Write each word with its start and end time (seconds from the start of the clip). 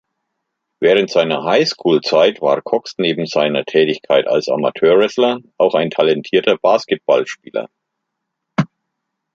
Während 0.79 1.11
seiner 1.11 1.43
High-School-Zeit 1.43 2.41
war 2.41 2.59
Cox 2.63 2.95
neben 2.97 3.27
seiner 3.27 3.65
Tätigkeit 3.65 4.25
als 4.27 4.49
Amateur-Wrestler 4.49 5.41
auch 5.59 5.75
ein 5.75 5.91
talentierter 5.91 6.57
Basketball-Spieler. 6.57 7.69